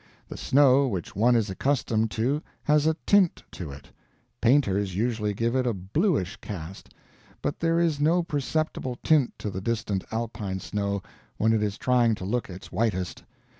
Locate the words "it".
3.69-3.91, 5.55-5.67, 11.53-11.61